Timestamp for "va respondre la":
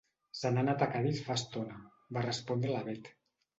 2.17-2.83